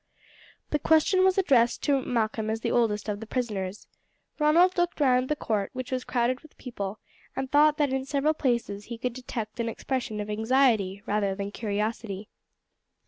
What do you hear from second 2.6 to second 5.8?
the oldest of the prisoners. Ronald looked round the court,